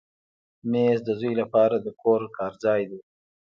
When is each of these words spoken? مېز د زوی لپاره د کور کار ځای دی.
مېز 0.71 0.99
د 1.07 1.09
زوی 1.19 1.33
لپاره 1.41 1.75
د 1.79 1.87
کور 2.01 2.21
کار 2.37 2.53
ځای 2.63 2.81
دی. 2.89 2.99